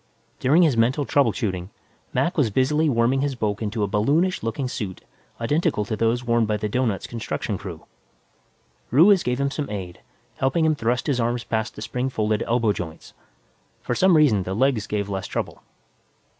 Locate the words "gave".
9.21-9.39, 14.87-15.07